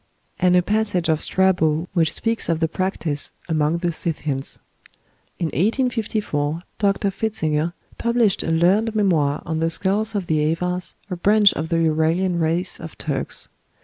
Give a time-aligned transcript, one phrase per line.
[0.39, 4.57] and a passage of Strabo, which speaks of the practice among the Scythians.
[5.37, 7.11] In 1854 Dr.
[7.11, 11.75] Fitzinger published a learned memoir on the skulls of the Avars, a branch of the
[11.75, 13.47] Uralian race of Turks.